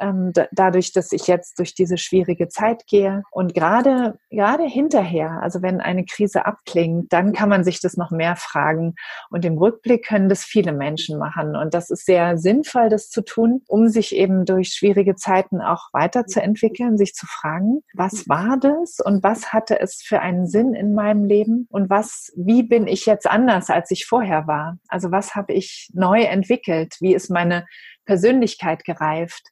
[0.00, 3.22] Ähm, dadurch, dass ich jetzt durch diese schwierige Zeit gehe.
[3.30, 8.10] Und gerade, gerade hinterher, also wenn eine Krise abklingt, dann kann man sich das noch
[8.10, 8.94] mehr fragen.
[9.30, 11.56] Und im Rückblick können das viele Menschen machen.
[11.56, 15.88] Und das ist sehr sinnvoll, das zu tun, um sich eben durch schwierige Zeiten auch
[15.92, 20.94] weiterzuentwickeln, sich zu fragen, was war das und was hatte es für einen Sinn in
[20.94, 24.78] meinem Leben und was, wie bin ich jetzt anders, als ich vorher war?
[24.88, 26.96] Also was habe ich neu entwickelt?
[27.00, 27.66] Wie ist meine
[28.04, 29.50] Persönlichkeit gereift?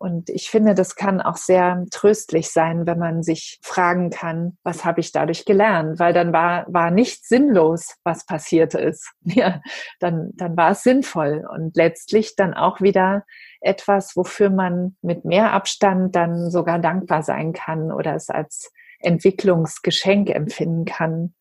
[0.00, 4.86] Und ich finde, das kann auch sehr tröstlich sein, wenn man sich fragen kann, was
[4.86, 5.98] habe ich dadurch gelernt?
[5.98, 9.12] Weil dann war, war nicht sinnlos, was passiert ist.
[9.24, 9.60] Ja,
[10.00, 13.24] dann, dann war es sinnvoll und letztlich dann auch wieder
[13.60, 20.30] etwas, wofür man mit mehr Abstand dann sogar dankbar sein kann oder es als Entwicklungsgeschenk
[20.30, 21.34] empfinden kann.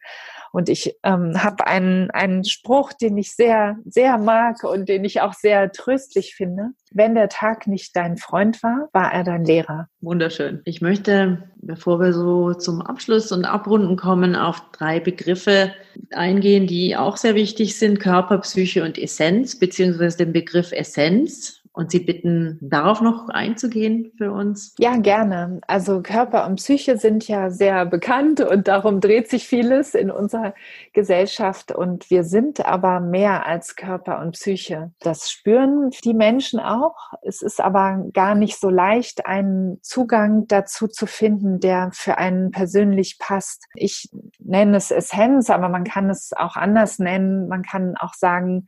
[0.52, 5.22] Und ich ähm, habe einen, einen Spruch, den ich sehr, sehr mag und den ich
[5.22, 6.70] auch sehr tröstlich finde.
[6.92, 9.88] Wenn der Tag nicht dein Freund war, war er dein Lehrer.
[10.02, 10.62] Wunderschön.
[10.66, 15.74] Ich möchte, bevor wir so zum Abschluss und Abrunden kommen, auf drei Begriffe
[16.12, 18.00] eingehen, die auch sehr wichtig sind.
[18.00, 24.32] Körper, Psyche und Essenz, beziehungsweise den Begriff Essenz und Sie bitten, darauf noch einzugehen für
[24.32, 24.74] uns?
[24.80, 25.62] Ja, gerne.
[25.68, 30.54] Also Körper und Psyche sind ja sehr bekannt und darum dreht sich vieles in unserer
[30.94, 31.72] Gesellschaft.
[31.72, 34.92] Und wir sind aber mehr als Körper und Psyche.
[35.00, 37.14] Das spüren die Menschen auch.
[37.22, 42.52] Es ist aber gar nicht so leicht, einen Zugang dazu zu finden, der für einen
[42.52, 43.66] persönlich passt.
[43.76, 47.48] Ich nenne es Essenz, aber man kann es auch anders nennen.
[47.48, 48.68] Man kann auch sagen,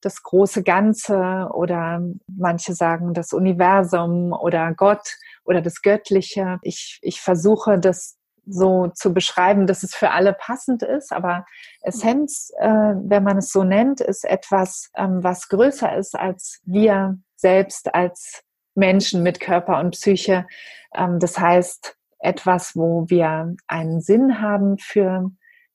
[0.00, 6.58] das große Ganze oder manche sagen das Universum oder Gott oder das Göttliche.
[6.62, 11.44] Ich, ich versuche das so zu beschreiben, dass es für alle passend ist, aber
[11.82, 17.18] Essenz, äh, wenn man es so nennt, ist etwas, ähm, was größer ist als wir
[17.36, 18.42] selbst als
[18.74, 20.46] Menschen mit Körper und Psyche.
[20.94, 25.30] Ähm, das heißt, etwas, wo wir einen Sinn haben für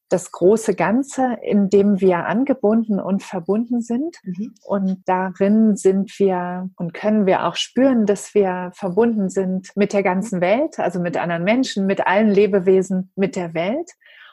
[0.09, 4.17] das große Ganze, in dem wir angebunden und verbunden sind.
[4.23, 4.53] Mhm.
[4.63, 10.03] Und darin sind wir und können wir auch spüren, dass wir verbunden sind mit der
[10.03, 13.89] ganzen Welt, also mit anderen Menschen, mit allen Lebewesen, mit der Welt.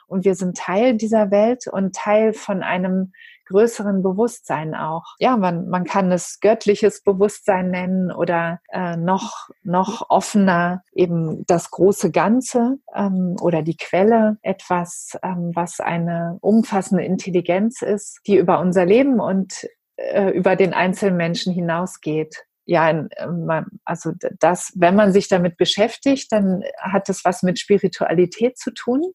[0.07, 3.13] Und wir sind Teil dieser Welt und Teil von einem
[3.53, 5.15] größeren Bewusstsein auch.
[5.19, 11.69] Ja, man, man kann es göttliches Bewusstsein nennen oder äh, noch, noch offener eben das
[11.69, 18.59] große Ganze ähm, oder die Quelle, etwas, ähm, was eine umfassende Intelligenz ist, die über
[18.59, 23.49] unser Leben und äh, über den einzelnen Menschen hinausgeht ja, ähm,
[23.83, 29.13] also das, wenn man sich damit beschäftigt, dann hat es was mit Spiritualität zu tun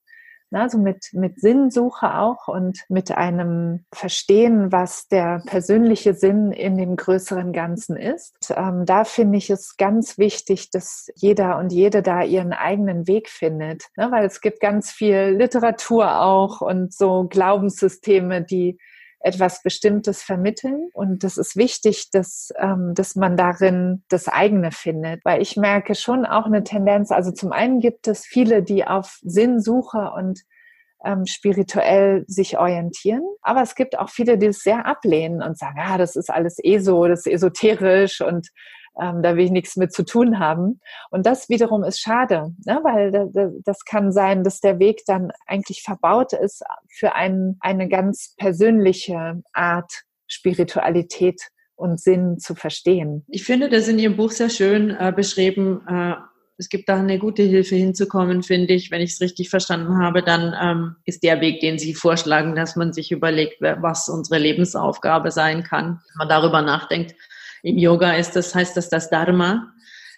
[0.51, 6.97] also mit, mit Sinnsuche auch und mit einem Verstehen, was der persönliche Sinn in dem
[6.97, 8.53] größeren Ganzen ist.
[8.57, 13.29] Ähm, da finde ich es ganz wichtig, dass jeder und jede da ihren eigenen Weg
[13.29, 14.11] findet, ne?
[14.11, 18.79] weil es gibt ganz viel Literatur auch und so Glaubenssysteme, die
[19.21, 20.89] etwas Bestimmtes vermitteln.
[20.93, 25.25] Und das ist wichtig, dass, ähm, dass man darin das eigene findet.
[25.25, 29.19] Weil ich merke schon auch eine Tendenz, also zum einen gibt es viele, die auf
[29.23, 30.41] Sinnsuche und
[31.05, 33.23] ähm, spirituell sich orientieren.
[33.43, 36.59] Aber es gibt auch viele, die es sehr ablehnen und sagen, ah, das ist alles
[36.63, 38.49] ESO, das ist esoterisch und
[39.01, 40.81] ähm, da will ich nichts mit zu tun haben.
[41.11, 42.81] Und das wiederum ist schade, ne?
[42.83, 48.35] weil das kann sein, dass der Weg dann eigentlich verbaut ist für ein, eine ganz
[48.37, 49.93] persönliche Art
[50.27, 51.41] Spiritualität
[51.75, 53.25] und Sinn zu verstehen.
[53.29, 55.81] Ich finde das in Ihrem Buch sehr schön äh, beschrieben.
[55.89, 56.15] Äh,
[56.61, 58.91] es gibt da eine gute Hilfe hinzukommen, finde ich.
[58.91, 62.75] Wenn ich es richtig verstanden habe, dann ähm, ist der Weg, den Sie vorschlagen, dass
[62.75, 66.01] man sich überlegt, was unsere Lebensaufgabe sein kann.
[66.09, 67.15] Wenn man darüber nachdenkt,
[67.63, 69.73] im Yoga ist das, heißt das das Dharma,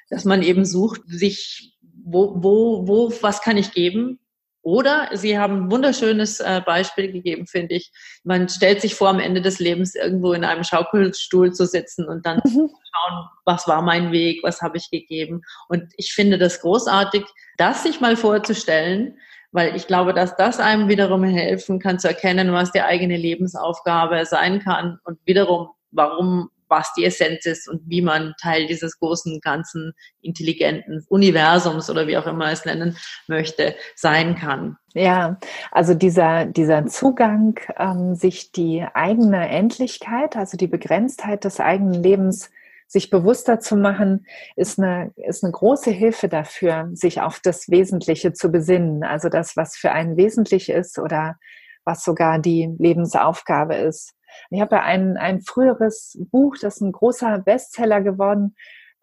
[0.09, 1.75] dass man eben sucht, sich,
[2.05, 4.19] wo, wo, wo, was kann ich geben?
[4.63, 7.91] Oder Sie haben ein wunderschönes äh, Beispiel gegeben, finde ich.
[8.25, 12.27] Man stellt sich vor, am Ende des Lebens irgendwo in einem Schaukelstuhl zu sitzen und
[12.27, 12.69] dann mhm.
[12.69, 15.41] schauen, was war mein Weg, was habe ich gegeben.
[15.69, 17.25] Und ich finde das großartig,
[17.57, 19.17] das sich mal vorzustellen,
[19.53, 24.27] weil ich glaube, dass das einem wiederum helfen kann zu erkennen, was die eigene Lebensaufgabe
[24.27, 29.41] sein kann und wiederum, warum was die Essenz ist und wie man Teil dieses großen,
[29.41, 34.77] ganzen, intelligenten Universums oder wie auch immer es nennen möchte, sein kann.
[34.95, 35.39] Ja,
[35.71, 42.51] also dieser, dieser Zugang, ähm, sich die eigene Endlichkeit, also die Begrenztheit des eigenen Lebens
[42.91, 48.33] sich bewusster zu machen, ist eine, ist eine große Hilfe dafür, sich auf das Wesentliche
[48.33, 49.05] zu besinnen.
[49.05, 51.37] Also das, was für einen wesentlich ist oder
[51.85, 54.15] was sogar die Lebensaufgabe ist.
[54.51, 58.57] Ich habe ja ein, ein früheres Buch, das ist ein großer Bestseller geworden,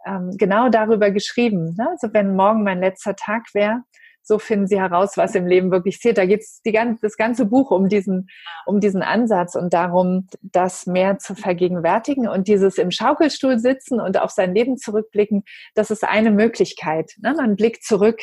[0.06, 1.76] ähm, genau darüber geschrieben.
[1.78, 1.90] Ne?
[1.92, 3.84] Also wenn morgen mein letzter Tag wäre,
[4.28, 6.18] so finden Sie heraus, was im Leben wirklich zählt.
[6.18, 6.62] Da geht es
[7.02, 8.28] das ganze Buch um diesen,
[8.66, 14.20] um diesen Ansatz und darum, das mehr zu vergegenwärtigen und dieses im Schaukelstuhl sitzen und
[14.20, 15.44] auf sein Leben zurückblicken.
[15.76, 17.13] Das ist eine Möglichkeit.
[17.22, 17.36] Ne?
[17.38, 18.20] Man blickt zurück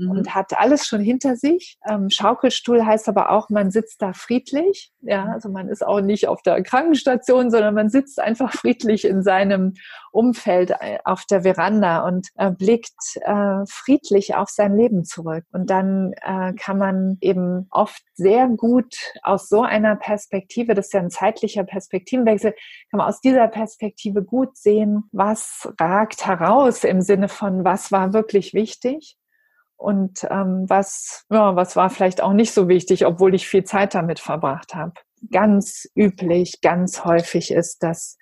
[0.00, 0.10] mhm.
[0.10, 1.78] und hat alles schon hinter sich.
[1.88, 4.92] Ähm, Schaukelstuhl heißt aber auch, man sitzt da friedlich.
[5.02, 5.30] Ja, mhm.
[5.30, 9.74] also man ist auch nicht auf der Krankenstation, sondern man sitzt einfach friedlich in seinem
[10.12, 15.44] Umfeld äh, auf der Veranda und äh, blickt äh, friedlich auf sein Leben zurück.
[15.52, 20.94] Und dann äh, kann man eben oft sehr gut aus so einer Perspektive, das ist
[20.94, 22.52] ja ein zeitlicher Perspektivenwechsel,
[22.90, 28.12] kann man aus dieser Perspektive gut sehen, was ragt heraus im Sinne von, was war
[28.12, 29.16] wirklich wichtig
[29.80, 33.94] und ähm, was, ja, was war vielleicht auch nicht so wichtig, obwohl ich viel Zeit
[33.94, 34.92] damit verbracht habe.
[35.32, 38.18] Ganz üblich, ganz häufig ist, dass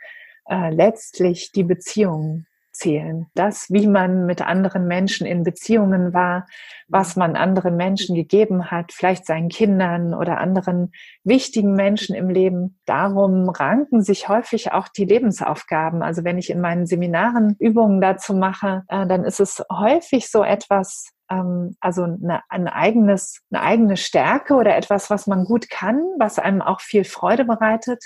[0.49, 3.27] äh, letztlich die Beziehungen zählen.
[3.35, 6.47] Das, wie man mit anderen Menschen in Beziehungen war,
[6.87, 10.92] was man anderen Menschen gegeben hat, vielleicht seinen Kindern oder anderen
[11.25, 12.79] wichtigen Menschen im Leben.
[12.87, 16.03] Darum ranken sich häufig auch die Lebensaufgaben.
[16.03, 20.44] Also wenn ich in meinen Seminaren Übungen dazu mache, äh, dann ist es häufig so
[20.44, 26.03] etwas, ähm, also eine, ein eigenes, eine eigene Stärke oder etwas, was man gut kann,
[26.19, 28.05] was einem auch viel Freude bereitet,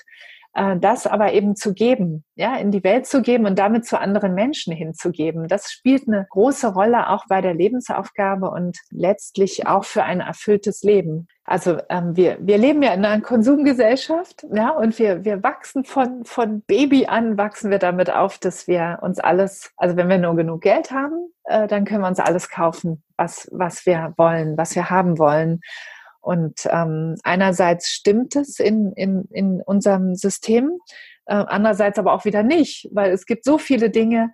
[0.54, 3.98] äh, das aber eben zu geben, ja, in die Welt zu geben und damit zu
[3.98, 5.48] anderen Menschen hinzugeben.
[5.48, 10.82] Das spielt eine große Rolle auch bei der Lebensaufgabe und letztlich auch für ein erfülltes
[10.82, 11.28] Leben.
[11.44, 16.24] Also ähm, wir, wir leben ja in einer Konsumgesellschaft, ja, und wir, wir wachsen von,
[16.24, 20.36] von Baby an, wachsen wir damit auf, dass wir uns alles, also wenn wir nur
[20.36, 24.76] genug Geld haben, äh, dann können wir uns alles kaufen, was, was wir wollen, was
[24.76, 25.60] wir haben wollen.
[26.20, 30.78] Und ähm, einerseits stimmt es in, in, in unserem System,
[31.26, 34.32] äh, andererseits aber auch wieder nicht, weil es gibt so viele Dinge,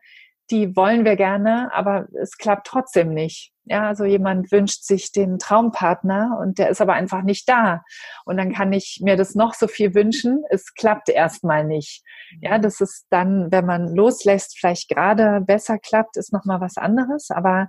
[0.50, 3.52] die wollen wir gerne, aber es klappt trotzdem nicht.
[3.64, 7.82] Ja, also jemand wünscht sich den Traumpartner und der ist aber einfach nicht da.
[8.24, 12.02] Und dann kann ich mir das noch so viel wünschen, es klappt erstmal nicht.
[12.40, 17.30] Ja, das ist dann, wenn man loslässt, vielleicht gerade besser klappt, ist nochmal was anderes.
[17.30, 17.68] Aber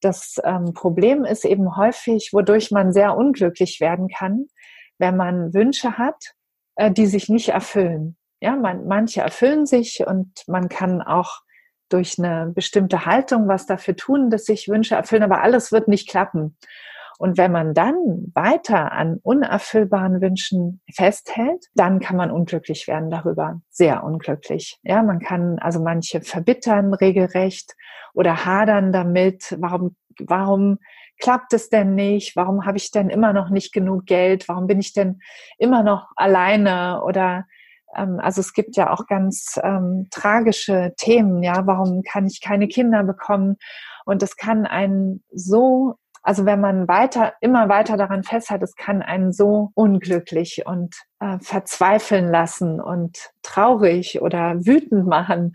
[0.00, 4.46] das ähm, Problem ist eben häufig, wodurch man sehr unglücklich werden kann,
[4.98, 6.34] wenn man Wünsche hat,
[6.76, 8.16] äh, die sich nicht erfüllen.
[8.40, 11.41] Ja, man, manche erfüllen sich und man kann auch
[11.92, 16.08] durch eine bestimmte Haltung was dafür tun, dass sich Wünsche erfüllen, aber alles wird nicht
[16.08, 16.56] klappen.
[17.18, 23.60] Und wenn man dann weiter an unerfüllbaren Wünschen festhält, dann kann man unglücklich werden darüber.
[23.70, 24.80] Sehr unglücklich.
[24.82, 27.76] Ja, man kann also manche verbittern regelrecht
[28.12, 29.56] oder hadern damit.
[29.60, 30.78] Warum, warum
[31.20, 32.34] klappt es denn nicht?
[32.34, 34.48] Warum habe ich denn immer noch nicht genug Geld?
[34.48, 35.20] Warum bin ich denn
[35.58, 37.02] immer noch alleine?
[37.04, 37.46] Oder
[37.92, 41.42] also es gibt ja auch ganz ähm, tragische Themen.
[41.42, 43.56] Ja, warum kann ich keine Kinder bekommen?
[44.04, 49.02] Und das kann einen so also wenn man weiter, immer weiter daran festhält, es kann
[49.02, 55.54] einen so unglücklich und äh, verzweifeln lassen und traurig oder wütend machen.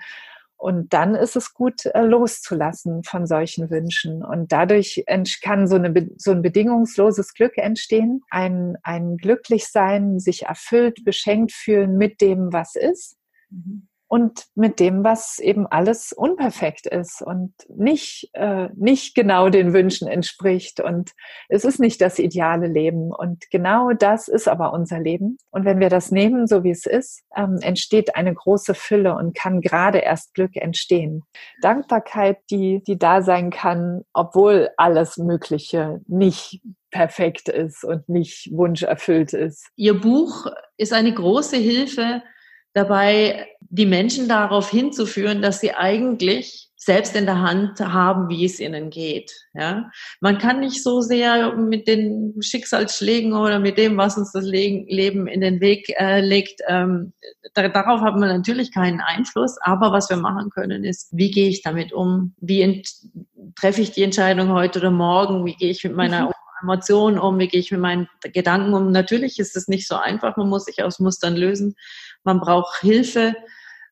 [0.57, 4.23] Und dann ist es gut, äh, loszulassen von solchen Wünschen.
[4.23, 5.03] Und dadurch
[5.41, 11.97] kann so, eine, so ein bedingungsloses Glück entstehen, ein, ein Glücklichsein, sich erfüllt, beschenkt fühlen
[11.97, 13.17] mit dem, was ist.
[13.49, 19.73] Mhm und mit dem, was eben alles unperfekt ist und nicht, äh, nicht genau den
[19.73, 20.79] Wünschen entspricht.
[20.79, 21.11] Und
[21.49, 23.11] es ist nicht das ideale Leben.
[23.11, 25.37] Und genau das ist aber unser Leben.
[25.51, 29.35] Und wenn wir das nehmen, so wie es ist, ähm, entsteht eine große Fülle und
[29.35, 31.23] kann gerade erst Glück entstehen.
[31.61, 39.33] Dankbarkeit, die, die da sein kann, obwohl alles Mögliche nicht perfekt ist und nicht wunscherfüllt
[39.33, 39.67] ist.
[39.75, 40.47] Ihr Buch
[40.77, 42.23] ist eine große Hilfe,
[42.73, 48.59] dabei die Menschen darauf hinzuführen, dass sie eigentlich selbst in der Hand haben, wie es
[48.59, 49.33] ihnen geht.
[49.53, 49.91] Ja,
[50.21, 55.27] man kann nicht so sehr mit den Schicksalsschlägen oder mit dem, was uns das Leben
[55.27, 57.13] in den Weg äh, legt, ähm,
[57.53, 59.57] darauf haben wir natürlich keinen Einfluss.
[59.61, 62.33] Aber was wir machen können, ist, wie gehe ich damit um?
[62.39, 62.83] Wie
[63.59, 65.45] treffe ich die Entscheidung heute oder morgen?
[65.45, 66.31] Wie gehe ich mit meiner mhm.
[66.61, 67.39] Emotionen um?
[67.39, 68.91] Wie gehe ich mit meinen Gedanken um?
[68.91, 70.37] Natürlich ist es nicht so einfach.
[70.37, 71.75] Man muss sich aus Mustern lösen.
[72.23, 73.35] Man braucht Hilfe.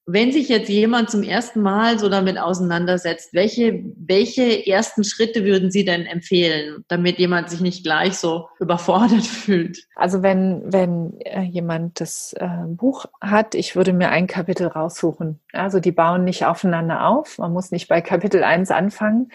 [0.07, 5.71] Wenn sich jetzt jemand zum ersten Mal so damit auseinandersetzt, welche, welche ersten Schritte würden
[5.71, 9.87] Sie denn empfehlen, damit jemand sich nicht gleich so überfordert fühlt?
[9.95, 15.39] Also wenn, wenn äh, jemand das äh, Buch hat, ich würde mir ein Kapitel raussuchen.
[15.53, 17.39] Also die bauen nicht aufeinander auf.
[17.39, 19.31] Man muss nicht bei Kapitel 1 anfangen.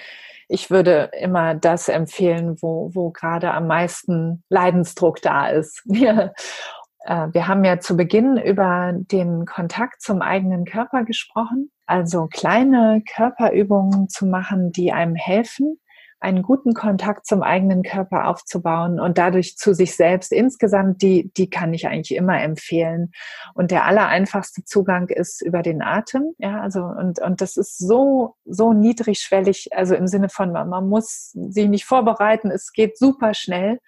[0.53, 5.83] Ich würde immer das empfehlen, wo, wo gerade am meisten Leidensdruck da ist.
[7.05, 13.03] Äh, wir haben ja zu Beginn über den Kontakt zum eigenen Körper gesprochen, also kleine
[13.15, 15.81] Körperübungen zu machen, die einem helfen,
[16.21, 21.49] einen guten Kontakt zum eigenen Körper aufzubauen und dadurch zu sich selbst insgesamt, die, die
[21.49, 23.13] kann ich eigentlich immer empfehlen.
[23.55, 26.35] Und der allereinfachste Zugang ist über den Atem.
[26.39, 31.31] Ja, also, und, und das ist so, so niedrigschwellig, also im Sinne von, man, muss
[31.33, 33.81] sich nicht vorbereiten, es geht super schnell.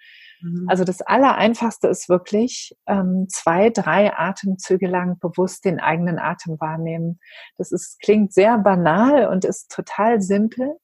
[0.43, 0.67] Mhm.
[0.67, 7.19] Also das Allereinfachste ist wirklich ähm, zwei, drei Atemzüge lang bewusst den eigenen Atem wahrnehmen.
[7.57, 10.77] Das ist, klingt sehr banal und ist total simpel,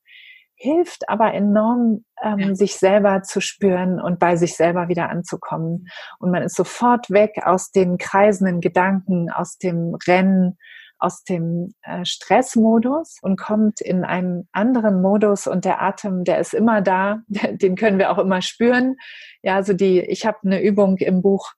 [0.56, 2.56] hilft aber enorm, ähm, ja.
[2.56, 5.88] sich selber zu spüren und bei sich selber wieder anzukommen.
[6.20, 10.58] Und man ist sofort weg aus den kreisenden Gedanken, aus dem Rennen,
[11.00, 16.54] aus dem äh, Stressmodus und kommt in einen anderen Modus und der Atem, der ist
[16.54, 18.96] immer da, den können wir auch immer spüren.
[19.42, 21.54] Ja, also die, ich habe eine Übung im Buch,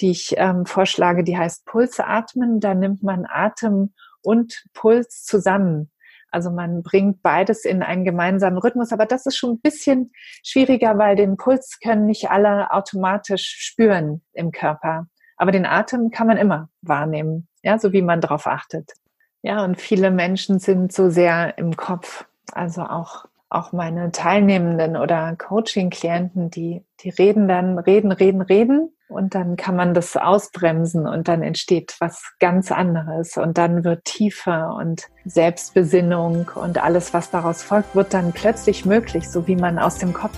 [0.00, 2.60] die ich ähm, vorschlage, die heißt Pulsatmen.
[2.60, 5.90] Da nimmt man Atem und Puls zusammen.
[6.30, 10.12] Also man bringt beides in einen gemeinsamen Rhythmus, aber das ist schon ein bisschen
[10.44, 15.06] schwieriger, weil den Puls können nicht alle automatisch spüren im Körper.
[15.40, 18.92] Aber den Atem kann man immer wahrnehmen, ja, so wie man darauf achtet.
[19.40, 22.26] Ja, und viele Menschen sind so sehr im Kopf.
[22.52, 28.94] Also auch, auch meine Teilnehmenden oder Coaching-Klienten, die, die reden dann, reden, reden, reden.
[29.08, 33.38] Und dann kann man das ausbremsen und dann entsteht was ganz anderes.
[33.38, 39.26] Und dann wird Tiefe und Selbstbesinnung und alles, was daraus folgt, wird dann plötzlich möglich,
[39.30, 40.36] so wie man aus dem Kopf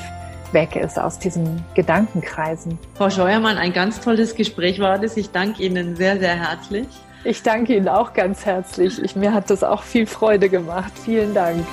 [0.53, 2.79] weg ist aus diesen Gedankenkreisen.
[2.95, 5.17] Frau Scheuermann, ein ganz tolles Gespräch war das.
[5.17, 6.87] Ich danke Ihnen sehr, sehr herzlich.
[7.25, 9.01] Ich danke Ihnen auch ganz herzlich.
[9.03, 10.93] Ich, mir hat das auch viel Freude gemacht.
[11.05, 11.65] Vielen Dank.